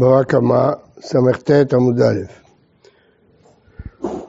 [0.00, 0.70] ברא קמא,
[1.00, 2.20] סט עמוד א'.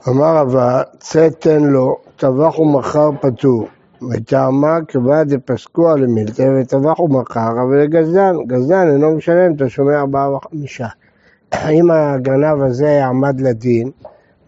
[0.07, 3.67] אמר רבא, צא תן לו, טבח ומחר פטור.
[4.09, 10.87] וטעמה כבד דפסקו על מילתא וטבח ומחר, אבל לגזלן, גזלן אינו משלם תשלומי ארבעה וחמישה.
[11.69, 13.91] אם הגנב הזה עמד לדין,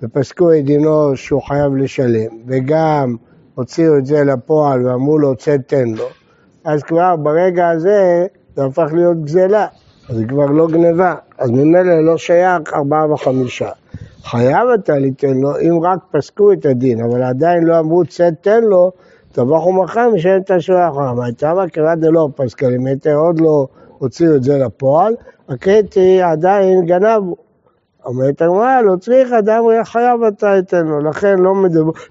[0.01, 3.15] ופסקו את דינו שהוא חייב לשלם, וגם
[3.55, 6.07] הוציאו את זה לפועל ואמרו לו צא תן לו,
[6.65, 9.67] אז כבר ברגע הזה זה הפך להיות גזלה.
[10.09, 13.69] אז זה כבר לא גניבה, אז ממילא לא שייך ארבעה וחמישה.
[14.23, 18.63] חייב אתה ליתן לו אם רק פסקו את הדין, אבל עדיין לא אמרו צא תן
[18.63, 18.91] לו,
[19.31, 21.13] טבח ומחר משלם את השורה האחרונה.
[21.13, 22.67] מה הייתה כיוון דלא פסקה
[23.15, 25.15] עוד לא הוציאו את זה לפועל,
[25.49, 27.23] הקטי עדיין גנב.
[28.05, 31.53] אומרת הגמרא, לא צריך אדם חייב אתה ייתן לו, לכן לא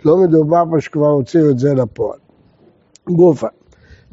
[0.05, 2.19] לא מדובר פה שכבר הוציאו את זה לפועל.
[3.09, 3.49] גופה.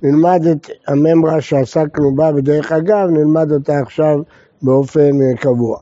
[0.03, 4.20] נלמד את הממרה שעסקנו בה בדרך אגב, נלמד אותה עכשיו
[4.62, 5.77] באופן קבוע.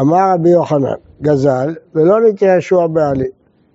[0.00, 3.30] אמר רבי יוחנן, גזל ולא נתיישו הבעלים.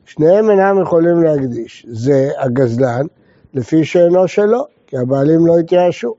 [0.05, 1.85] שניהם אינם יכולים להקדיש.
[1.89, 3.05] זה הגזלן
[3.53, 6.15] לפי שאינו שלו, כי הבעלים לא התייאשו.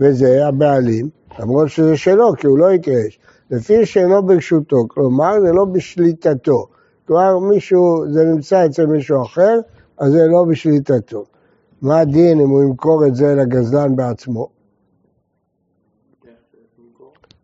[0.00, 3.18] וזה הבעלים, למרות שזה שלו, כי הוא לא התייאש.
[3.50, 6.66] לפי שאינו ברשותו, כלומר זה לא בשליטתו.
[7.06, 9.58] כלומר מישהו, זה נמצא אצל מישהו אחר,
[9.98, 11.24] אז זה לא בשליטתו.
[11.82, 14.48] מה הדין אם הוא ימכור את זה לגזלן בעצמו?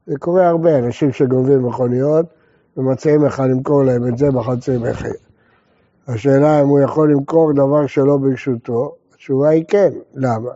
[0.06, 2.27] זה קורה הרבה, אנשים שגונבים מכוניות
[2.77, 5.15] ומציעים לך למכור להם את זה בחצי מחיר.
[6.09, 9.93] השאלה אם הוא יכול למכור דבר שלא ברשותו, התשובה היא כן.
[10.15, 10.50] למה?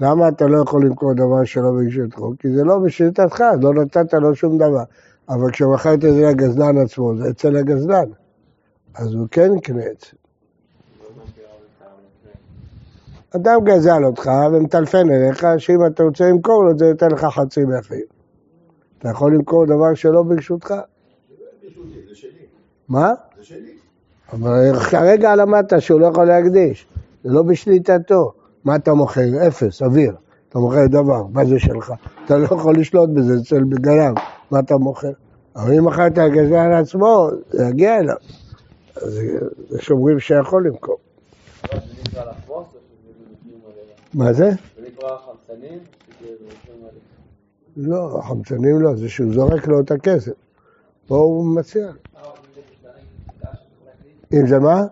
[0.00, 2.18] למה אתה לא יכול למכור דבר שלא ברשותך?
[2.38, 4.82] כי זה לא בשליטתך, לא נתת לו שום דבר.
[5.28, 8.08] אבל כשמכרת את זה לגזלן עצמו, זה אצל הגזלן.
[8.94, 10.21] אז הוא כן יקנה את זה.
[13.36, 18.04] אדם גזל אותך ומטלפן אליך, שאם אתה רוצה למכור לו, זה ייתן לך חצי מחיר.
[18.98, 20.74] אתה יכול למכור דבר שלא ברשותך?
[22.88, 23.12] מה?
[23.38, 23.72] זה שלי.
[24.32, 26.86] אבל כרגע למדת שהוא לא יכול להקדיש,
[27.24, 28.32] זה לא בשליטתו.
[28.64, 29.48] מה אתה מוכר?
[29.48, 30.14] אפס, אוויר.
[30.48, 31.92] אתה מוכר דבר, מה זה שלך?
[32.24, 34.14] אתה לא יכול לשלוט בזה אצל גנב,
[34.50, 35.12] מה אתה מוכר?
[35.56, 38.16] אבל אם מכרת גזל עצמו, זה יגיע אליו.
[38.94, 40.98] זה שומרים שיכול למכור.
[44.14, 44.50] מה זה?
[44.50, 45.78] זה נקרא חמצנים?
[47.76, 50.32] לא, החמצנים לא, זה שהוא זורק לו את הכסף.
[51.06, 51.92] פה הוא מציע.
[54.32, 54.82] אם זה מה?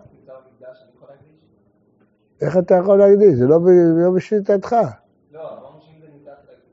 [2.41, 3.35] איך אתה יכול להקדיש?
[3.35, 3.59] זה לא,
[4.03, 4.75] לא בשליטתך.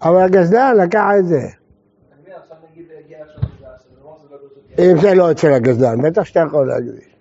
[0.03, 1.48] אבל הגזלן לקח את זה.
[4.78, 7.16] אם זה לא אצל הגזלן, בטח שאתה יכול להקדיש.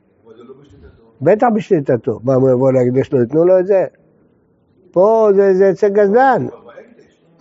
[1.21, 2.19] בטח בשליטתו.
[2.23, 3.85] מה, הוא יבוא להקדיש לו, ייתנו לו את זה?
[4.97, 6.47] פה זה אצל גזלן.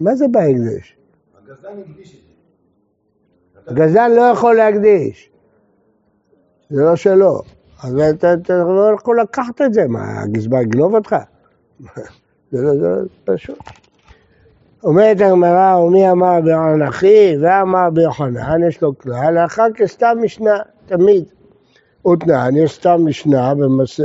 [0.01, 0.97] מה זה בהקדש?
[1.39, 2.21] הגזלן הקדיש את
[3.65, 3.71] זה.
[3.71, 5.31] הגזלן לא יכול להקדיש.
[6.71, 7.41] זה לא שלו.
[7.83, 11.17] אז אתה לא יכול לקחת את זה, מה, הגזבר יגנוב אותך?
[12.53, 13.59] זה לא, זה פשוט.
[14.85, 16.39] אומרת הגמרא, ומי אמר
[16.89, 21.25] אחי, ואמר ביוחנן, יש לו כלל, לאחר כסתם משנה, תמיד.
[22.07, 24.01] ותנן, יש סתם משנה במס...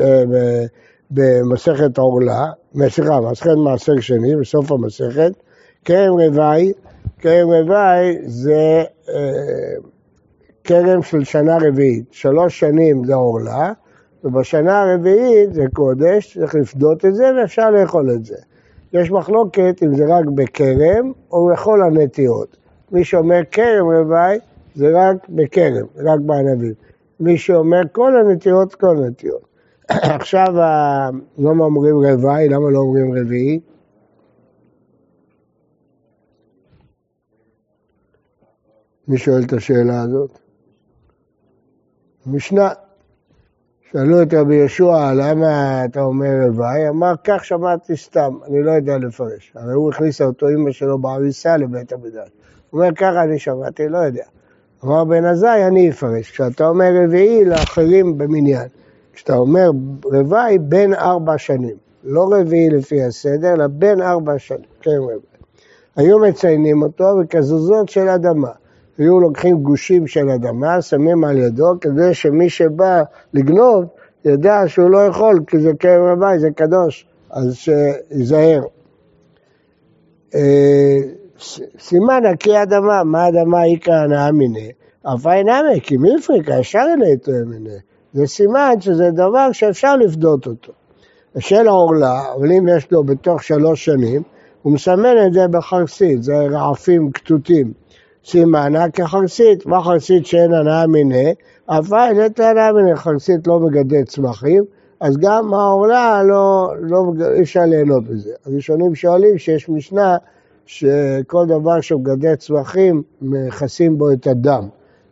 [1.20, 2.46] אה, במסכת עורלה,
[2.90, 5.32] סליחה, מסכת מעשר שני, בסוף המסכת,
[5.86, 6.74] כרם רוואי,
[7.20, 9.74] כרם רוואי זה אה,
[10.64, 13.74] כרם של שנה רביעית, שלוש שנים זה עורלה,
[14.24, 18.38] ובשנה הרביעית זה קודש, צריך לפדות את זה ואפשר לאכול את זה.
[18.94, 22.58] יש מחלוקת אם זה רק בכרם או בכל הנטיות.
[22.92, 24.40] מי שאומר כרם רוואי
[24.76, 26.74] זה רק בכרם, רק בענבים.
[27.20, 29.51] מי שאומר כל הנטיות, כל הנטיות.
[30.20, 30.48] עכשיו,
[31.38, 32.50] למה אומרים רוואי?
[32.50, 33.60] למה לא אומרים רביעי?
[39.08, 40.40] מי שואל את השאלה הזאת?
[42.26, 42.70] משנה.
[43.92, 46.90] שאלו את רבי ישוע, למה אתה אומר רבעי?
[46.90, 49.52] אמר, כך שמעתי סתם, אני לא יודע לפרש.
[49.56, 52.30] הרי הוא הכניס אותו אימא שלו בעריסה לבית המדרש.
[52.70, 54.24] הוא אומר, ככה אני שמעתי, לא יודע.
[54.86, 56.32] אמר בן עזאי, אני אפרש.
[56.32, 58.68] כשאתה אומר רביעי, לאחרים במניין.
[59.22, 59.72] כשאתה אומר
[60.06, 61.76] רבעי, בין ארבע שנים.
[62.04, 64.62] לא רביעי לפי הסדר, אלא בין ארבע שנים.
[64.82, 65.16] כן, רבעי.
[65.96, 68.52] היו מציינים אותו בכזוזות של אדמה.
[68.98, 73.04] היו לוקחים גושים של אדמה, שמים על ידו, כדי שמי שבא
[73.34, 73.86] לגנוב,
[74.26, 78.62] ידע שהוא לא יכול, כי זה כרם רבי, זה קדוש, אז שיזהר.
[80.36, 80.98] אה,
[81.80, 84.72] סימן הקיא אדמה, מה אדמה איכא הנאה מיניה?
[85.04, 87.80] אף אינמי, כי מפריקה, ישר אליתו מיניה.
[88.14, 90.72] זה סימן שזה דבר שאפשר לפדות אותו.
[91.40, 94.22] של העורלה, אבל אם יש לו בתוך שלוש שנים,
[94.62, 97.74] הוא מסמן את זה בחרסית, זה רעפים כתותים.
[98.26, 101.34] סימנה כחרסית, מה חרסית שאין הנאה מיניה?
[101.66, 104.64] אף אין הנאה מיניה, חרסית לא מגדל צמחים,
[105.00, 107.04] אז גם העורלה לא, לא,
[107.36, 108.34] אי אפשר ליהנות בזה.
[108.46, 110.18] הראשונים שואלים שיש משנה
[110.66, 114.68] שכל דבר שמגדל צמחים, מכסים בו את הדם.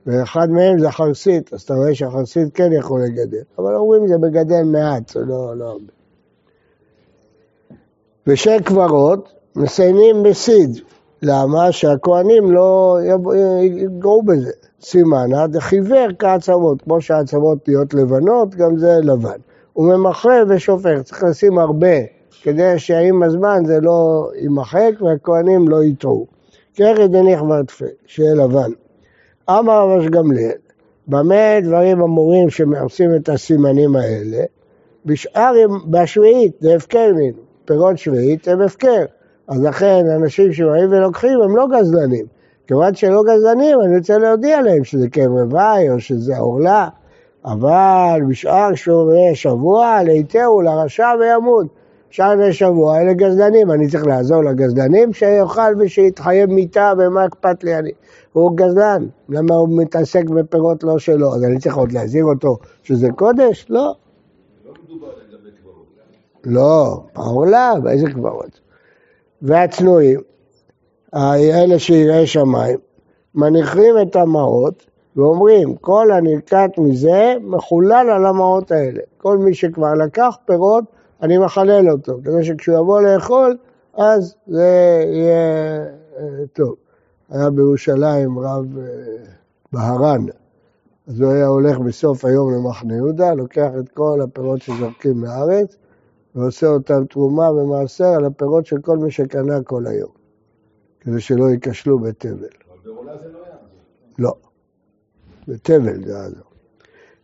[0.10, 3.42] ואחד מהם זה חרסית, אז אתה רואה שהחרסית כן יכול לגדל.
[3.58, 5.92] אבל אומרים זה מגדל מעט, זה לא, לא הרבה.
[8.28, 10.80] ושי קברות מסיינים בסיד.
[11.22, 11.72] למה?
[11.72, 12.98] שהכוהנים לא
[13.62, 14.52] יגעו בזה.
[14.82, 19.40] סימנה דחיוור כעצמות, כמו שהעצמות נהיות לבנות, גם זה לבן.
[19.74, 21.98] הוא ממחרב ושופך, צריך לשים הרבה,
[22.42, 26.28] כדי שעם הזמן זה לא יימחק והכוהנים לא יטעו.
[26.74, 28.72] כרך דניח ורדפה, שיהיה לבן.
[29.50, 30.58] אמר רבש גמליאל,
[31.08, 34.44] במה דברים אמורים שמעושים את הסימנים האלה?
[35.06, 35.52] בשאר,
[35.90, 37.38] בשביעית, זה הפקר מינו.
[37.66, 39.06] פירות שביעית הם הפקר.
[39.48, 42.26] אז לכן אנשים שבאים ולוקחים הם לא גזלנים.
[42.68, 46.88] כיוון שלא גזלנים, אני רוצה להודיע להם שזה כאב רוואי או שזה עורלה.
[47.46, 51.68] אבל בשאר שומרי שבוע, ליתהו לרשע וימות.
[52.10, 57.78] שאר ימי שבוע אלה גזלנים, אני צריך לעזור לגזלנים שיאכל ושיתחייב מיתה ומה אכפת לי
[57.78, 57.92] אני.
[58.34, 61.36] הוא גזלן, למה הוא מתעסק בפירות לא שלו?
[61.36, 63.66] אז אני צריך עוד להזהיר אותו שזה קודש?
[63.70, 63.96] לא.
[66.46, 68.60] לא, העולה, באיזה קברות?
[69.42, 70.20] והצנועים,
[71.16, 72.78] אלה שיראי שמיים,
[73.36, 74.86] מניחים את המעות
[75.16, 79.02] ואומרים, כל הנלקט מזה מחולל על המעות האלה.
[79.18, 80.84] כל מי שכבר לקח פירות,
[81.22, 83.58] אני מחלל אותו, כדי שכשהוא יבוא לאכול,
[83.94, 85.86] אז זה יהיה
[86.18, 86.76] אה, טוב.
[87.30, 88.84] היה בירושלים רב אה,
[89.72, 90.26] בהרן,
[91.08, 95.76] אז הוא היה הולך בסוף היום למחנה יהודה, לוקח את כל הפירות שזורקים מהארץ,
[96.36, 100.12] ועושה אותם תרומה ומעשר על הפירות של כל מי שקנה כל היום,
[101.00, 102.32] כדי שלא ייכשלו בתבל.
[102.32, 103.56] אבל בעולה זה לא היה.
[104.20, 104.34] לא,
[105.48, 106.30] בתבל זה היה.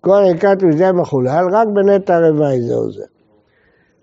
[0.02, 3.15] כל ערכת מזה מחולל, רק בנטע רבעי זה עוזר.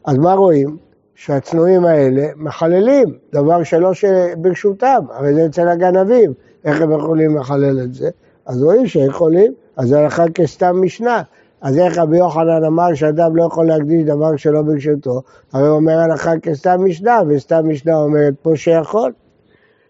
[0.04, 0.76] אז מה רואים?
[1.14, 3.92] שהצנועים האלה מחללים דבר שלא
[4.36, 6.32] ברשותם, הרי זה אצל הגנבים,
[6.64, 8.10] איך הם יכולים לחלל את זה?
[8.46, 11.22] אז רואים שיכולים, אז זה הלכה כסתם משנה.
[11.60, 15.22] אז איך רבי יוחנן אמר שאדם לא יכול להקדיש דבר שלא ברשותו?
[15.52, 19.12] הרי הוא אומר הלכה כסתם משנה, וסתם משנה אומרת פה שיכול.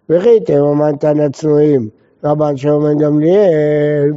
[0.08, 1.88] וחיתם אמר תנא צנועים,
[2.24, 4.12] רבן שאומר גמליאל,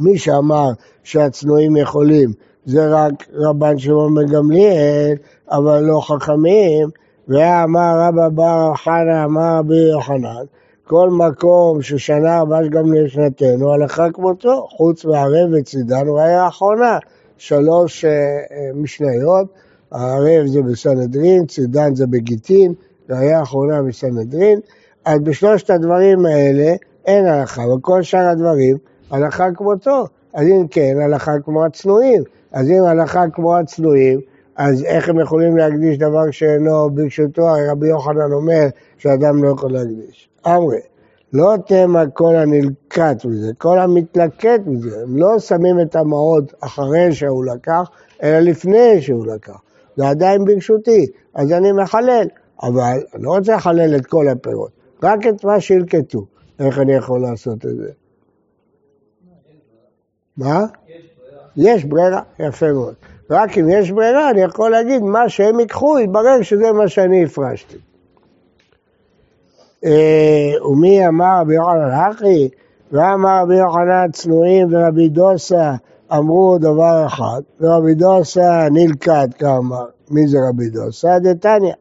[0.00, 0.70] מי שאמר
[1.02, 2.32] שהצנועים יכולים
[2.66, 5.14] זה רק רבן שמעון בן גמליאל,
[5.50, 6.88] אבל לא חכמים,
[7.28, 10.44] ואמר רבא בר חנא אמר רבי יוחנן,
[10.86, 16.98] כל מקום ששנה הבאה גם לשנתנו, הלכה כמותו, חוץ מהערב וצידן, הוא היה האחרונה,
[17.36, 18.08] שלוש uh,
[18.74, 19.46] משניות,
[19.92, 22.74] הערב זה בסנהדרין, צידן זה בגיטין,
[23.08, 24.60] והיה האחרונה בסנהדרין,
[25.04, 26.74] אז בשלושת הדברים האלה
[27.06, 28.76] אין הלכה, וכל שאר הדברים,
[29.10, 30.06] הלכה כמותו.
[30.34, 32.22] אז אם כן, הלכה כמו הצנועים.
[32.52, 34.20] אז אם הלכה כמו הצנועים,
[34.56, 37.46] אז איך הם יכולים להקדיש דבר שאינו ברשותו?
[37.70, 38.66] רבי יוחנן אומר
[38.98, 40.28] שאדם לא יכול להקדיש.
[40.46, 40.80] אמרי,
[41.32, 47.44] לא תמה כל הנלקט מזה, כל המתלקט מזה, הם לא שמים את המעות אחרי שהוא
[47.44, 47.90] לקח,
[48.22, 49.60] אלא לפני שהוא לקח.
[49.96, 52.26] זה עדיין ברשותי, אז אני מחלל,
[52.62, 54.70] אבל אני לא רוצה לחלל את כל הפירות,
[55.02, 56.26] רק את מה שהלקטו.
[56.58, 57.92] איך אני יכול לעשות את זה?
[60.36, 60.64] מה?
[60.88, 61.11] יש
[61.84, 62.94] ברירה, יפה מאוד.
[63.30, 67.76] רק אם יש ברירה, אני יכול להגיד, מה שהם ייקחו, יתברר שזה מה שאני הפרשתי.
[69.84, 72.48] אה, ומי אמר רבי יוחנן אחי?
[72.92, 75.74] ואמר רבי יוחנן צנועים ורבי דוסה
[76.12, 79.84] אמרו דבר אחד, ורבי דוסה נלכד כאמר.
[80.10, 81.18] מי זה רבי דוסה?
[81.18, 81.72] דתניא.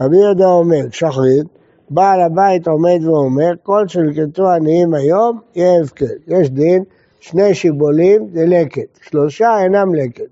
[0.00, 1.46] רבי יהודה אומר, שחרית,
[1.90, 6.06] בעל הבית עומד ואומר, כל שנלקטו עניים היום, יהיה הפקד.
[6.26, 6.84] יש דין
[7.22, 10.24] שני שיבולים זה לקט, שלושה אינם לקט.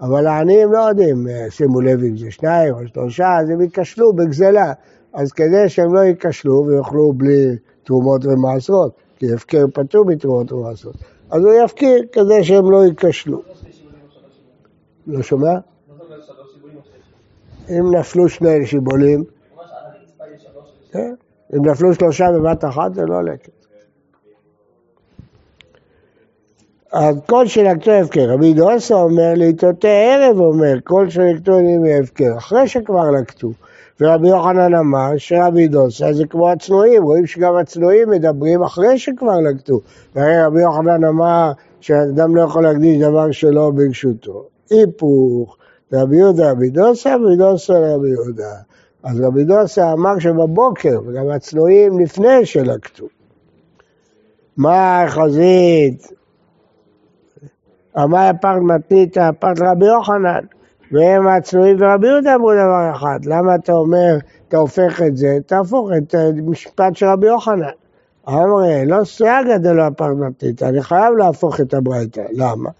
[0.00, 4.12] אבל העניים לא יודעים, אה, שימו לב אם זה שניים או שלושה, אז הם ייכשלו
[4.12, 4.72] בגזלה.
[5.12, 10.94] אז כדי שהם לא ייכשלו ויאכלו בלי תרומות ומעשרות, כי הפקר פטור מתרומות ומעשרות,
[11.30, 13.42] אז הוא יפקיר כדי שהם לא ייכשלו.
[15.06, 15.58] לא שומע?
[17.70, 19.24] אם נפלו שני שיבולים,
[20.92, 21.14] כן.
[21.56, 23.53] אם נפלו שלושה בבת אחת זה לא לקט.
[27.26, 28.30] כל שנקטו הפקר.
[28.30, 33.50] רבי דוסה אומר, לעיתותי ערב אומר, כל שנקטו נהיים הפקר, אחרי שכבר לקטו.
[34.00, 39.80] ורבי יוחנן אמר שרבי דוסה זה כמו הצנועים, רואים שגם הצנועים מדברים אחרי שכבר לקטו.
[40.14, 44.44] והרי רבי יוחנן אמר שאדם לא יכול להקדיש דבר שלא ברשותו.
[44.70, 45.56] היפוך,
[45.92, 48.54] רבי יהודה רבי דוסה, רבי דוסה רבי יהודה.
[49.02, 53.06] אז רבי דוסה אמר שבבוקר, וגם הצנועים לפני שלקטו.
[54.56, 56.23] מה חזית?
[57.98, 60.40] אמר הפרת מתניתא, הפרת רבי יוחנן,
[60.92, 64.16] והם הצנועים ורבי יהודה אמרו דבר אחד, למה אתה אומר,
[64.48, 67.68] אתה הופך את זה, תהפוך את המשפט של רבי יוחנן.
[68.28, 72.70] אמרי, לא סייגא דלא הפרת מתניתא, אני חייב להפוך את הברייתא, למה?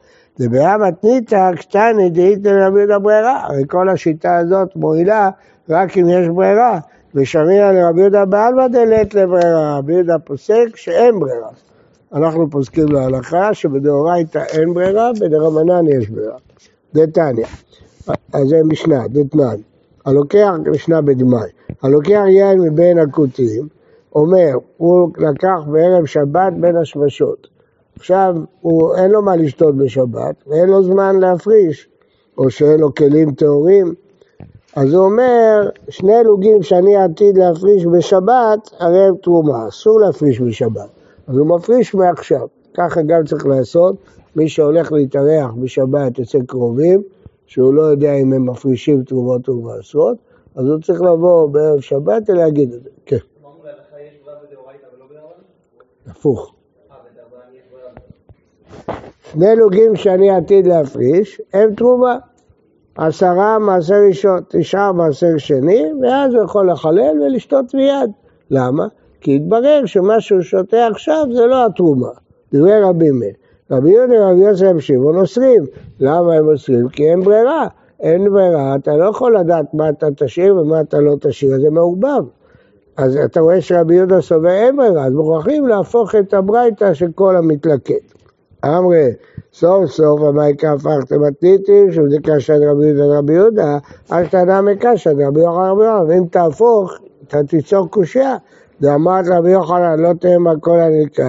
[0.41, 5.31] דברה מתניתא קטני דאית לרבי יהודה ברירה, הרי כל השיטה הזאת מועילה
[5.69, 6.79] רק אם יש ברירה,
[7.15, 11.49] ושמינא לרבי יהודה בעלמא דלית לברירה, רבי יהודה פוסק שאין ברירה.
[12.15, 16.37] אנחנו פוסקים להלכה שבדאורייתא אין ברירה, בדרמנן יש ברירה.
[16.95, 17.47] דתניא,
[18.33, 19.57] אז זה משנה, דתנן.
[20.05, 21.49] הלוקח, משנה בדמאי,
[21.83, 23.69] הלוקח יין מבין הכותים,
[24.15, 27.47] אומר, הוא לקח בערב שבת בין השמשות.
[27.97, 31.89] עכשיו, הוא, אין לו מה לשתות בשבת, ואין לו זמן להפריש,
[32.39, 33.95] או שאין לו כלים טהורים.
[34.77, 41.04] אז הוא אומר, שני לוגים שאני עתיד להפריש בשבת, הרי הם תרומה, אסור להפריש בשבת.
[41.27, 42.47] אז הוא מפריש מעכשיו.
[42.75, 43.97] ככה גם צריך לעשות,
[44.37, 47.03] מי שהולך להתארח בשבת אצל קרובים,
[47.47, 50.17] שהוא לא יודע אם הם מפרישים תרומות ומעשרות,
[50.55, 52.91] אז הוא צריך לבוא בערב שבת ולהגיד את זה.
[53.07, 53.17] כן.
[56.07, 56.55] הפוך.
[59.33, 62.19] שני לוגים שאני עתיד להפריש, הם תרומה.
[62.97, 68.11] עשרה מעשר ראשון, תשעה מעשר שני, ואז הוא יכול לחלל ולשתות מיד.
[68.51, 68.87] למה?
[69.25, 72.09] כי התברר שמה שהוא שותה עכשיו זה לא התרומה.
[72.53, 73.33] דברי רבים מאיר.
[73.71, 75.65] רבי יהודה ורבי יוסף שמעון אוסרים.
[76.01, 76.89] למה הם אוסרים?
[76.89, 77.67] כי אין ברירה.
[78.01, 82.25] אין ברירה, אתה לא יכול לדעת מה אתה תשאיר ומה אתה לא תשאיר, זה מעורבב.
[82.97, 87.37] אז אתה רואה שרבי יהודה סובר אין ברירה, אז מוכרחים להפוך את הברייתא של כל
[87.37, 88.15] המתלקט.
[88.65, 89.11] אמרי,
[89.53, 93.79] סוף סוף המייקה הפכתם מתניתים, שזה קשת רבי ורבי יהודה,
[94.11, 96.93] אז תנא מקשת רבי יוחנן רבי יוחנן, ואם תהפוך,
[97.29, 98.37] אתה תיצור קושייה.
[98.81, 101.21] ואמרת רבי יוחנן, לא תהיה עם הכל הנלקט,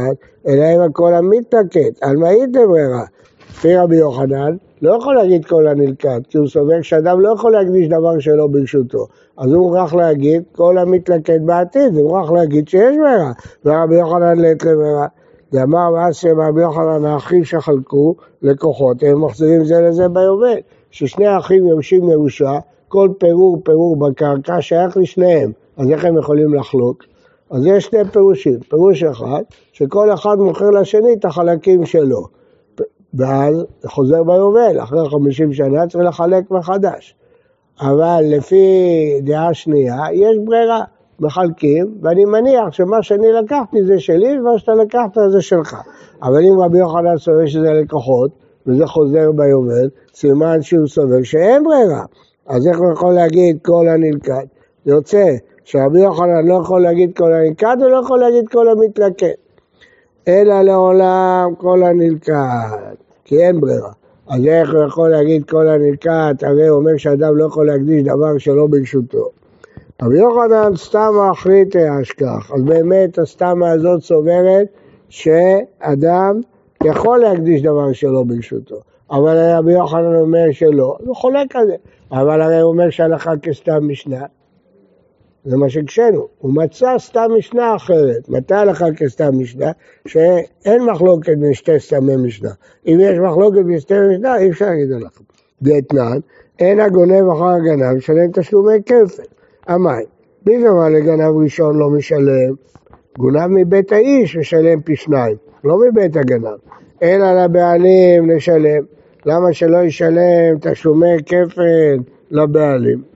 [0.48, 2.04] אלא עם הכל המתנקט.
[2.04, 3.04] על מה הייתם ברירה?
[3.50, 7.88] לפי רבי יוחנן, לא יכול להגיד כל הנלקט, כי הוא סובר שאדם לא יכול להקדיש
[7.88, 9.08] דבר שלא ברשותו.
[9.38, 13.32] אז הוא מוכרח להגיד כל המתלקט בעתיד, הוא מוכרח להגיד שיש ברירה.
[13.66, 15.08] ורבי יוחנן לית לברירה.
[15.54, 20.58] ואמר ואסם רבי יוחנן האחים שחלקו לקוחות, הם מחזירים זה לזה ביובל.
[20.92, 27.04] ששני האחים יורשים ירושה, כל פירור פירור בקרקע שייך לשניהם, אז איך הם יכולים לחלוק?
[27.50, 28.60] אז יש שני פירושים.
[28.60, 29.42] פירוש אחד,
[29.74, 32.28] שכל אחד מוכר לשני את החלקים שלו.
[33.14, 37.16] ואז חוזר ביובל, אחרי 50 שנה צריך לחלק מחדש.
[37.82, 38.66] אבל לפי
[39.24, 40.84] דעה שנייה, יש ברירה.
[41.20, 45.76] מחלקים, ואני מניח שמה שאני לקחתי זה שלי, ומה שאתה לקחת זה שלך.
[46.24, 48.32] אבל אם רבי יוחנן סובר שזה לקוחות,
[48.68, 52.06] וזה חוזר ביובל, סימן שהוא סובר שאין ברירה.
[52.48, 54.46] אז איך הוא יכול להגיד כל הנלכד?
[54.86, 59.34] יוצא שרבי יוחנן לא יכול להגיד כל הנלכד, הוא לא יכול להגיד כל המתלכד.
[60.28, 62.96] אלא לעולם כל הנלכד,
[63.26, 63.92] כי אין ברירה.
[64.28, 68.38] אז איך הוא יכול להגיד כל הנלכד, הרי הוא אומר שאדם לא יכול להקדיש דבר
[68.38, 69.30] שלא ברשותו.
[70.02, 74.68] רבי יוחנן סתמה החליט אשכח, אז באמת הסתמה הזאת סוברת
[75.10, 76.42] שאדם
[76.84, 78.76] יכול להקדיש דבר שלא ברשותו,
[79.12, 81.76] אבל רבי יוחנן אומר שלא, הוא חולק על זה,
[82.12, 84.26] אבל הרי הוא אומר שהלכה כסתם משנה,
[85.46, 89.72] זה מה שהקשינו, הוא מצא סתם משנה אחרת, מתי הלכה כסתם משנה?
[90.08, 92.50] שאין מחלוקת בין שתי סתמי משנה,
[92.88, 95.22] אם יש מחלוקת בין שתי משנה אי אפשר להגיד הלכה.
[95.62, 96.18] דתנן,
[96.60, 99.24] אין הגונב אחר הגנב, משלם תשלומי כפל.
[99.68, 100.06] המים.
[100.46, 102.54] מי שאמר לגנב ראשון לא משלם?
[103.18, 106.58] גונב מבית האיש משלם פי שניים, לא מבית הגנב.
[107.02, 108.84] על הבעלים לשלם.
[109.26, 111.98] למה שלא ישלם תשלומי כפל
[112.32, 113.15] לבעלים?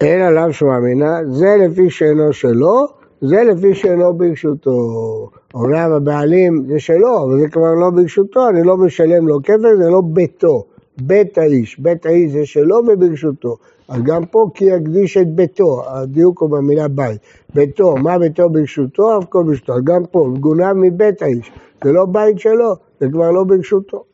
[0.00, 2.86] אין עליו שמאמינה, זה לפי שאינו שלו,
[3.20, 5.30] זה לפי שאינו ברשותו.
[5.54, 9.88] אומנם הבעלים זה שלו, אבל זה כבר לא ברשותו, אני לא משלם לו כפל, זה
[9.90, 10.64] לא ביתו.
[11.02, 13.56] בית האיש, בית האיש זה שלו וברשותו.
[13.88, 17.20] אז גם פה כי יקדיש את ביתו, הדיוק הוא במילה בית.
[17.54, 19.74] ביתו, מה ביתו ברשותו, אף כל ברשותו.
[19.84, 21.52] גם פה, גונב מבית האיש.
[21.84, 24.04] זה לא בית שלו, זה כבר לא ברשותו.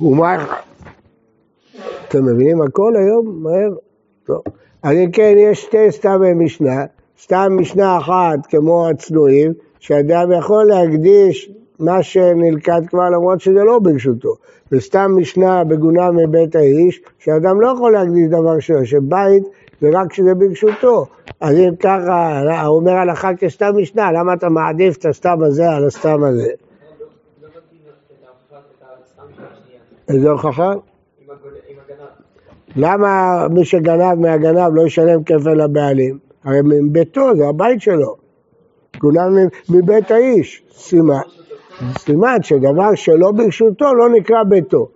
[0.00, 0.46] ומה...
[2.08, 3.42] אתם מבינים הכל היום?
[3.42, 3.87] מהר?
[4.28, 4.42] טוב.
[4.82, 6.84] אז אם כן, יש שתי סתמי משנה.
[7.22, 14.34] סתם משנה אחת, כמו הצנועים, שאדם יכול להקדיש מה שנלכד כבר למרות שזה לא ברשותו.
[14.72, 19.44] וסתם משנה בגונה מבית האיש, שאדם לא יכול להקדיש דבר שלו, שבית
[19.80, 21.06] זה רק כשזה ברשותו.
[21.40, 25.86] אז אם ככה, הוא אומר הלכה כסתם משנה, למה אתה מעדיף את הסתם הזה על
[25.86, 26.50] הסתם הזה?
[30.08, 30.72] איזה הוכחה?
[32.80, 36.18] למה מי שגנב מהגנב לא ישלם כפל לבעלים?
[36.44, 38.16] הרי מביתו, זה הבית שלו.
[38.98, 39.36] כולם
[39.70, 41.20] מבית האיש, סימן.
[41.98, 44.88] סימן שדבר שלא ברשותו לא נקרא ביתו.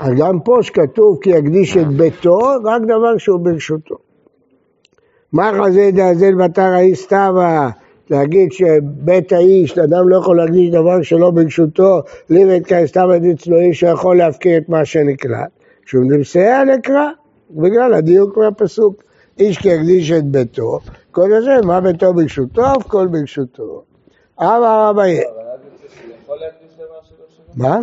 [0.00, 3.94] אז גם פה שכתוב כי יקדיש את ביתו, רק דבר שהוא ברשותו.
[5.32, 7.34] מה חזה דאזל בתר האיש סתיו,
[8.10, 12.00] להגיד שבית האיש, אדם לא יכול להקדיש דבר שלא ברשותו,
[12.30, 15.61] ליבד כאסתיו עדי צנועי שיכול להפקיר את מה שנקלט.
[15.84, 17.10] כשהוא מסייע נקרא,
[17.50, 19.02] בגלל הדיוק מהפסוק.
[19.38, 20.78] איש כי יקדיש את ביתו,
[21.10, 23.84] כל הזה, מה ביתו ברשותו, כל ברשותו.
[24.40, 25.20] אמר רבי...
[27.54, 27.78] מה?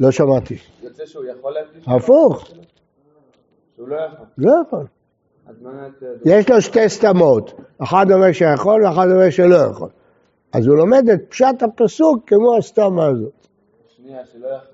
[0.00, 0.56] לא שמעתי.
[0.82, 1.84] יוצא שהוא יכול להקדיש?
[1.86, 2.48] הפוך.
[3.76, 4.26] שהוא לא יכול.
[4.38, 4.86] לא יכול.
[6.24, 9.88] יש לו שתי סתמות, אחד אומר שיכול ואחד אומר שלא יכול.
[10.52, 13.46] אז הוא לומד את פשט הפסוק כמו הסתמה הזאת.
[13.96, 14.73] שנייה, שלא יכול.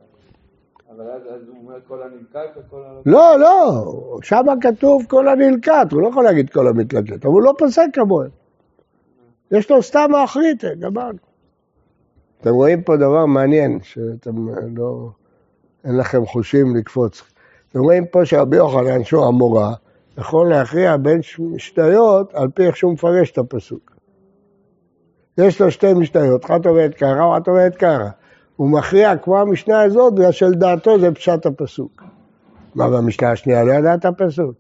[0.97, 3.01] אבל אז הוא אומר כל הנלקט או כל ה...
[3.07, 3.85] לא, לא,
[4.23, 8.31] שם כתוב כל הנלקט, הוא לא יכול להגיד כל המתלקט, אבל הוא לא פוסק כמוהם.
[9.51, 11.19] יש לו סתם האחרית, גמרנו.
[12.41, 15.09] אתם רואים פה דבר מעניין, שאתם לא...
[15.85, 17.23] אין לכם חושים לקפוץ.
[17.71, 19.75] אתם רואים פה שרבי יוחנן, שהוא המורה,
[20.19, 23.97] יכול להכריע בין משניות על פי איך שהוא מפרש את הפסוק.
[25.39, 28.11] יש לו שתי משניות, אחת אומרת ככה, ואחת אומרת ככה.
[28.61, 32.03] הוא מכריע כמו המשנה הזאת, בגלל שלדעתו זה פשט הפסוק.
[32.75, 33.65] מה במשנה השנייה?
[33.65, 34.55] לא ידע את הפסוק.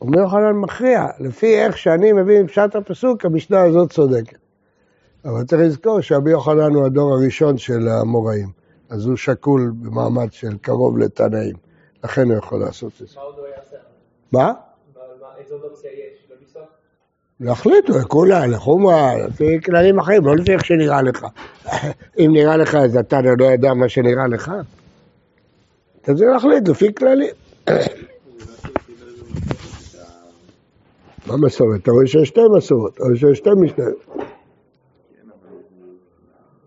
[0.00, 4.38] אומר יוחנן מכריע, לפי איך שאני מבין פשט הפסוק, המשנה הזאת צודקת.
[5.24, 8.48] אבל צריך לזכור שרבי יוחנן הוא הדור הראשון של המוראים,
[8.90, 11.56] אז הוא שקול במעמד של קרוב לתנאים,
[12.04, 13.14] לכן הוא יכול לעשות את זה.
[13.16, 13.76] מה עוד הוא יעשה?
[14.32, 14.52] מה?
[15.38, 16.21] איזה עוד אופציה יש?
[17.40, 21.26] להחליטו, לכולה, לחומרה, לפי כללים אחרים, לא לפי איך שנראה לך.
[22.18, 24.52] אם נראה לך אז אתה לא יודע מה שנראה לך.
[26.02, 27.34] אתה צריך להחליט לפי כללים.
[31.26, 31.80] מה מסורת?
[31.82, 34.06] אתה רואה שיש שתי מסורות, או שיש שתי משניות.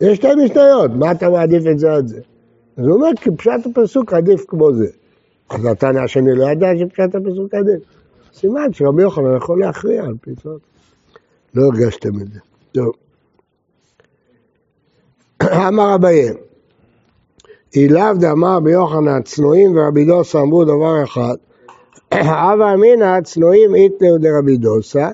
[0.02, 2.20] יש שתי משניות, מה אתה מעדיף את זה על זה?
[2.78, 4.88] אז הוא אומר, כי פשט הפסוק עדיף כמו זה.
[5.50, 7.95] אז התנא השני לא ידע שפשט הפסוק עדיף.
[8.36, 10.62] סימן שרבי יוחנן יכול להכריע על פי זאת.
[11.54, 12.40] לא הרגשתם את זה.
[12.72, 12.92] טוב.
[15.68, 16.30] אמר אביי,
[17.76, 21.36] אילאו דאמר רבי יוחנן, צנועים ורבי דוסה אמרו דבר אחד,
[22.14, 25.10] הווה אמינא צנועים איתנאו דרבי דוסה,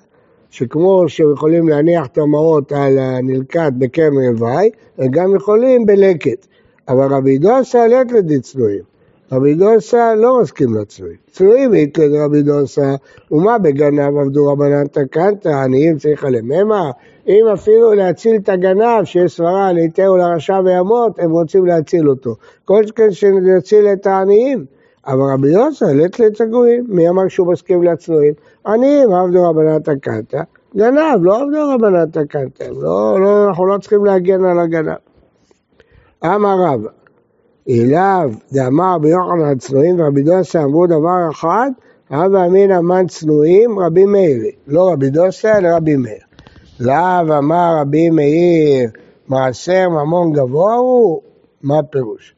[0.50, 6.48] שכמו שיכולים להניח את המעות על הנלקט בקרם רוואי, הם גם יכולים בלקט.
[6.88, 8.91] אבל רבי דוסה לית לדיצנועים.
[9.32, 11.18] רבי דוסה לא מסכים לצנועים.
[11.32, 12.96] צנועים איתלד רבי דוסה,
[13.32, 16.92] ומה בגנב עבדו רבנן תקנת, עניים צריך עליהם המה?
[17.28, 22.36] אם אפילו להציל את הגנב, שיש סברה ליתהו לרשע וימות, הם רוצים להציל אותו.
[22.66, 24.66] כל שכן שנציל את העניים.
[25.08, 28.34] אבל רבי יוסי, לית לצגועים, מי אמר שהוא מסכים לצנועים?
[28.68, 30.34] עניים עבדו רבנן תקנת,
[30.76, 34.96] גנב, לא עבדו רבנן תקנת, לא, לא, אנחנו לא צריכים להגן על הגנב.
[36.26, 36.90] אמר רבא,
[37.70, 41.70] אליו דאמר רבי יוחנן צנועים ורבי דוסה אמרו דבר אחד,
[42.10, 46.22] הווה אמינא מן צנועים רבי מאיר, לא רבי דוסה אלא רבי מאיר.
[46.80, 48.90] לאו אמר רבי מאיר
[49.28, 51.22] מעשר ממון גבוה הוא,
[51.64, 52.36] מה הפירוש?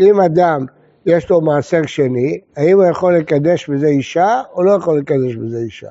[0.00, 0.66] אם אדם
[1.06, 5.58] יש לו מעשר שני, האם הוא יכול לקדש בזה אישה או לא יכול לקדש בזה
[5.58, 5.88] אישה?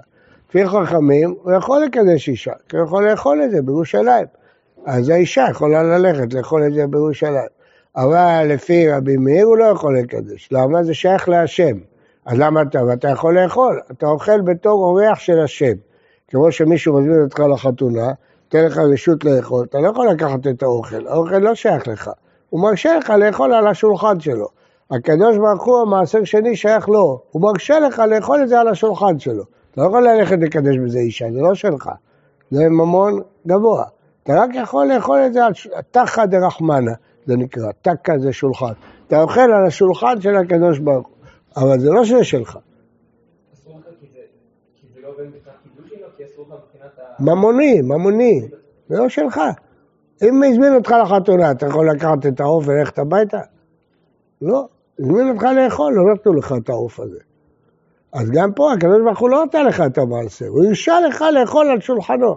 [0.50, 4.26] לפי חכמים הוא יכול לקדש אישה, כי הוא יכול לאכול את זה בירושלים.
[4.86, 7.63] אז האישה יכולה ללכת לאכול את זה בירושלים.
[7.96, 10.50] אבל לפי רבי מאיר הוא לא יכול לקדש.
[10.52, 10.84] למה?
[10.84, 11.78] זה שייך להשם.
[12.26, 12.84] אז למה אתה?
[12.84, 13.80] ואתה יכול לאכול.
[13.92, 15.74] אתה אוכל בתור אורח של השם.
[16.28, 18.12] כמו שמישהו מזמין אותך לחתונה,
[18.44, 22.12] נותן לך רשות לאכול, אתה לא יכול לקחת את האוכל, האוכל לא שייך לך.
[22.50, 24.48] הוא מרשה לך לאכול על השולחן שלו.
[24.92, 27.22] הקדוש ברוך הוא, המעשר שני שייך לו.
[27.32, 29.44] הוא מרשה לך לאכול את זה על השולחן שלו.
[29.72, 31.90] אתה לא יכול ללכת לקדש בזה אישה, זה לא שלך.
[32.52, 33.84] זה ממון גבוה.
[34.24, 35.54] אתה רק יכול לאכול את זה על
[35.92, 36.94] תחא דרחמנה.
[37.26, 38.74] זה נקרא, טקה זה שולחן.
[39.08, 41.16] אתה אוכל על השולחן של הקדוש ברוך הוא,
[41.58, 42.58] אבל זה לא שזה שלך.
[47.20, 48.42] ממוני, ממוני,
[48.90, 49.40] זה לא שלך.
[50.24, 53.40] אם הזמין אותך לחתונה, אתה יכול לקחת את העוף וללכת הביתה?
[54.42, 54.68] לא,
[55.00, 57.20] הזמין אותך לאכול, לא נתנו לך את העוף הזה.
[58.14, 61.68] אז גם פה הקדוש ברוך הוא לא נתן לך את המעשה, הוא הרשה לך לאכול
[61.68, 62.36] על שולחנו.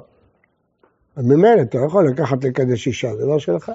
[1.17, 3.73] אז ממילא אתה לא יכול לקחת לקדש אישה, זה לא שלך.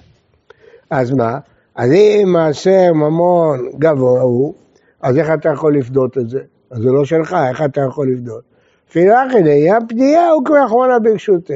[0.91, 1.39] אז מה?
[1.75, 4.53] אז אם מעשר ממון גבוה הוא,
[5.01, 6.39] אז איך אתה יכול לפדות את זה?
[6.71, 8.41] אז זה לא שלך, איך אתה יכול לפדות?
[8.91, 11.53] פילחי, לעניין פנייה הוא כבר אחרונה ברשותה.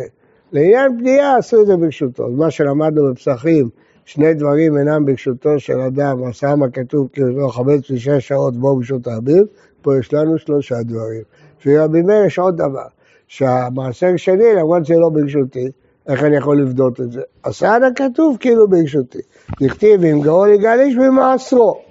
[0.51, 2.29] לעניין פנייה עשו את זה ברשותו.
[2.29, 3.69] מה שלמדנו בפסחים,
[4.05, 9.07] שני דברים אינם ברשותו של אדם, עשה מה כתוב הוא חמש ושש שעות בו ברשות
[9.07, 9.45] האביר,
[9.81, 11.21] פה יש לנו שלושה דברים.
[11.59, 12.87] לפי רבי מאיר יש עוד דבר,
[13.27, 15.67] שהמעשר שני, למרות שלא ברשותי,
[16.07, 17.21] איך אני יכול לבדות את זה?
[17.45, 19.19] הסעד הכתוב כאילו ברשותי.
[19.61, 21.81] דכתיב אם גאון יגאל איש במעשרו.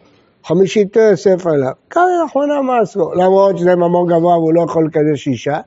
[0.44, 1.72] חמישיתו יוסף עליו.
[1.90, 3.14] כאן לאחרונה מעשרו.
[3.14, 5.60] למרות שזה ממון גבוה והוא לא יכול לקדש אישה,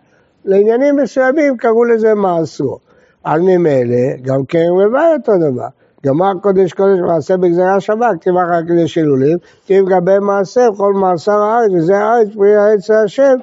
[0.46, 2.80] לעניינים מסוימים קראו לזה מעשרו.
[3.24, 5.68] על ממילא, גם כן רבעי אותו דבר.
[6.06, 11.32] גמר קודש קודש מעשה בגזרה שבת, כתיב אחר קדש הילולים, כתיב גבי מעשר, כל מעשר
[11.32, 13.36] הארץ, וזה הארץ פרי העץ השם,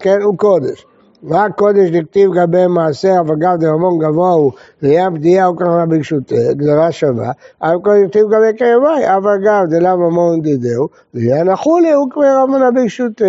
[0.00, 0.86] כן הוא קודש.
[1.30, 4.52] רק קודש דכתיב גבי מעשר, וגם דרמון גבוה הוא,
[4.82, 7.30] ראייה בדיעה הוא ככה ברשותה, גזרה שווה,
[7.62, 12.70] אבל קודש דכתיב גבי קרבי, אבל גם דלה ממון דידהו, ראייה נחולי הוא כבר רמונה
[12.70, 13.24] ברשותה.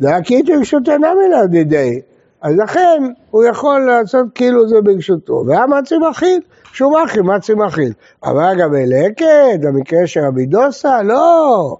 [0.00, 2.00] והקיטו ברשותה נמי לה דידי.
[2.42, 5.44] אז לכן הוא יכול לעשות כאילו זה ברשותו.
[5.46, 6.40] והמצי מכיל,
[6.72, 7.92] שהוא מכיל, מצי מכיל.
[8.24, 9.26] אבל אגב, לקט,
[9.60, 11.76] במקרה של רבי דוסה, לא.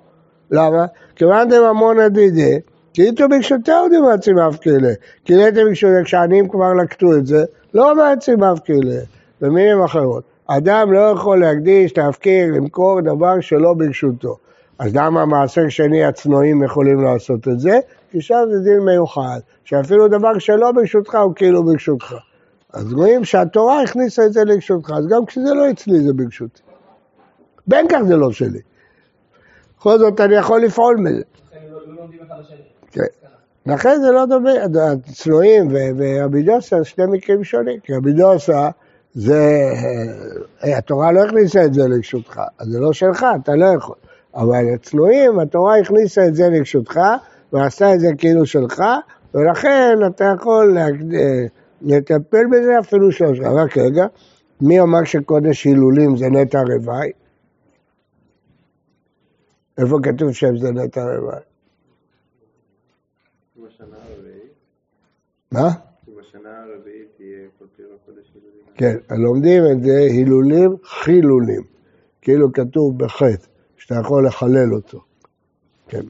[0.50, 0.86] למה?
[1.16, 2.60] כיוון דממון הדידי,
[2.94, 4.92] כי איתו ברשותהו דמצי מפקילה.
[5.24, 9.00] כי נטע ברשותו, כשעניים כבר לקטו את זה, לא מצי מפקילה.
[9.40, 10.24] במילים אחרות.
[10.46, 14.36] אדם לא יכול להקדיש, להפקיר, למכור דבר שלא ברשותו.
[14.78, 17.78] אז למה מעשר שני הצנועים יכולים לעשות את זה?
[18.10, 22.14] כי שם זה דין מיוחד, שאפילו דבר שלא ברשותך הוא כאילו ברשותך.
[22.72, 26.60] אז רואים שהתורה הכניסה את זה לרשותך, אז גם כשזה לא אצלי זה ברשותי.
[27.66, 28.60] בין כך זה לא שלי.
[29.78, 31.22] בכל זאת אני יכול לפעול מזה.
[32.94, 33.02] כן.
[33.66, 34.50] לכן זה לא דומה,
[34.92, 38.68] הצנועים ורבי דוסה שני מקרים שונים, כי רבי דוסה
[39.14, 39.72] זה,
[40.64, 43.96] אה, התורה לא הכניסה את זה לרשותך, אז זה לא שלך, אתה לא יכול.
[44.34, 47.00] אבל הצנועים, התורה הכניסה את זה לרשותך,
[47.52, 48.82] ועשתה את זה כאילו שלך,
[49.34, 50.86] ולכן אתה יכול אה,
[51.82, 53.38] לטפל בזה אפילו שלוש.
[53.40, 54.06] רק רגע,
[54.60, 57.10] מי אמר שקודש הילולים זה נטע רוואי?
[59.78, 61.53] איפה כתוב שם זה נטע רוואי?
[65.52, 65.68] מה?
[66.16, 68.64] בשנה הרביעית תהיה פותר הקודש הילולים.
[68.74, 71.62] כן, לומדים את זה הילולים חילולים,
[72.22, 75.00] כאילו כתוב בחטא, שאתה יכול לחלל אותו.
[75.88, 76.02] כן.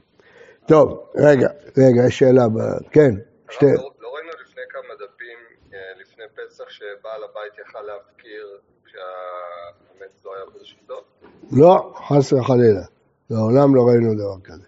[0.67, 3.11] טוב, רגע, רגע, יש שאלה, ב- כן,
[3.49, 5.37] שתי, לא, לא ראינו לפני כמה דפים,
[5.73, 11.01] אה, לפני פסח, שבעל הבית יכל להפקיר כשהחמץ לא היה ברשותו?
[11.51, 12.85] לא, חס וחלילה,
[13.29, 14.65] לעולם לא ראינו דבר כזה.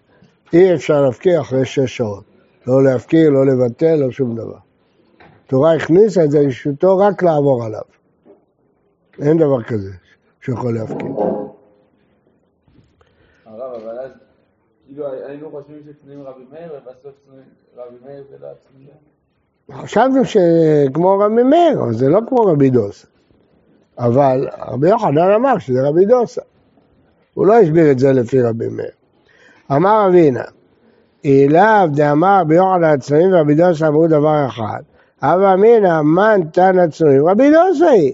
[0.52, 2.24] אי אפשר להפקיר אחרי שש שעות,
[2.68, 4.58] לא להפקיר, לא לבטל, לא שום דבר.
[5.44, 7.82] התורה הכניסה את זה לרשותו רק לעבור עליו.
[9.22, 9.90] אין דבר כזה
[10.40, 11.08] שיכול להפקיר.
[13.46, 14.10] הרב, אבל אז,
[14.86, 17.44] כאילו היינו חושבים שצנועים רבי מאיר, ובסוף צנועים
[17.76, 19.82] רבי מאיר זה לא הצנועים.
[19.82, 23.06] חשבנו שכמו רבי מאיר, אבל זה לא כמו רבי דוסה.
[23.98, 26.42] אבל רבי יוחנן אמר שזה רבי דוסה.
[27.34, 28.90] הוא לא הסביר את זה לפי רבי מאיר.
[29.72, 30.44] אמר אבינה,
[31.26, 34.80] אליו דאמר רבי יוחנן הצנועים ורבי דוסה אמרו דבר אחד,
[35.22, 38.12] הווה אמינא מן תנא צנועים, רבי דוסה היא.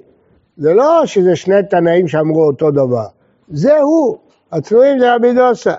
[0.56, 3.06] זה לא שזה שני תנאים שאמרו אותו דבר,
[3.48, 4.16] זה הוא,
[4.52, 5.74] הצנועים זה רבי דוסה.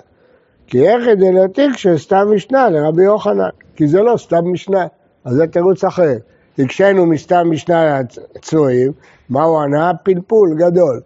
[0.66, 4.86] כי איך כדי להעתיק שסתם משנה לרבי יוחנן, כי זה לא סתם משנה,
[5.24, 6.16] אז זה תירוץ אחר.
[6.58, 8.00] הקשינו מסתם משנה
[8.40, 8.92] צנועים,
[9.28, 9.92] מה הוא ענה?
[10.02, 11.00] פלפול גדול.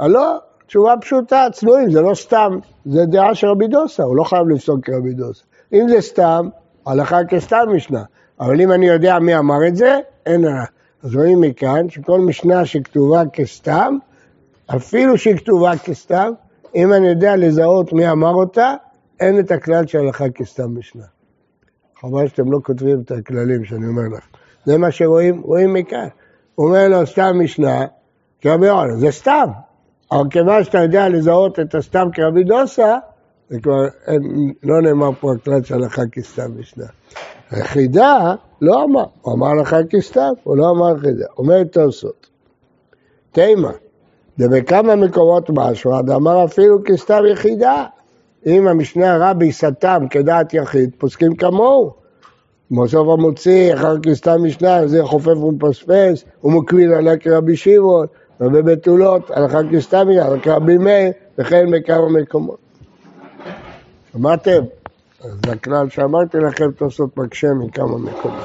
[0.00, 0.36] אה, לא,
[0.66, 4.84] תשובה פשוטה, צנועים זה לא סתם, זה דעה של רבי דוסה, הוא לא חייב לפסוק
[4.84, 5.44] כרבי דוסה.
[5.76, 6.48] אם זה סתם,
[6.86, 8.02] הלכה כסתם משנה,
[8.40, 10.64] אבל אם אני יודע מי אמר את זה, אין עליו.
[11.02, 13.96] אז רואים מכאן שכל משנה שכתובה כסתם,
[14.76, 16.32] אפילו שהיא כתובה כסתם,
[16.74, 18.74] אם אני יודע לזהות מי אמר אותה,
[19.20, 21.04] אין את הכלל של הלכה כסתם משנה.
[22.00, 24.24] חבל שאתם לא כותבים את הכללים שאני אומר לך.
[24.64, 26.08] זה מה שרואים, רואים מכאן.
[26.54, 27.84] הוא אומר לו, סתם משנה,
[28.40, 29.46] כרבי יוחנן, זה סתם.
[30.12, 32.96] אבל כיוון שאתה יודע לזהות את הסתם כרבי דוסה,
[33.50, 36.84] זה כבר אין, לא נאמר פה הכלל של הלכה כסתם משנה.
[37.50, 41.26] היחידה לא אמר, הוא אמר הלכה כסתם, הוא לא אמר יחידה.
[41.38, 42.26] אומר תוספות,
[43.32, 43.70] תימה,
[44.38, 47.84] ובכמה מקומות משהו, דאמר אפילו כסתם יחידה.
[48.46, 51.90] אם המשנה רבי סתם כדעת יחיד, פוסקים כמוהו.
[52.70, 58.06] בסוף המוציא, אחר כסתם משנה, זה חופף ומפספס, הוא מקביל עליה כרבי שמעון,
[58.40, 62.65] ובבתולות, הלכה כסתם משנה, כרבי מאיר, וכן בכמה מקומות.
[64.12, 64.60] שמעתם?
[65.20, 68.44] אז הכלל שאמרתי לכם, תוספות מקשה מכמה מקומות.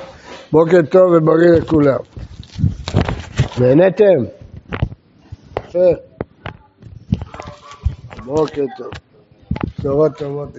[0.52, 2.00] בוקר טוב ובריא לכולם.
[3.60, 4.24] נהניתם?
[5.58, 5.80] יפה.
[8.26, 8.92] בוקר טוב.
[9.80, 10.50] בשורות טובות.